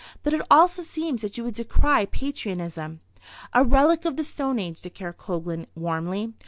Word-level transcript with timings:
"But 0.23 0.33
it 0.33 0.41
also 0.49 0.81
seems 0.81 1.21
that 1.21 1.37
you 1.37 1.43
would 1.43 1.53
decry 1.53 2.05
patriotism." 2.07 3.01
"A 3.53 3.63
relic 3.63 4.03
of 4.03 4.15
the 4.17 4.23
stone 4.23 4.57
age," 4.57 4.81
declared 4.81 5.19
Coglan, 5.19 5.67
warmly. 5.75 6.33